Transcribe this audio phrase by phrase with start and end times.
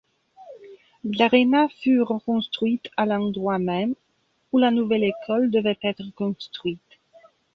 [1.03, 3.93] L'aréna fut reconstruite à l'endroit même
[4.51, 6.97] ou la nouvelle école devait être construite.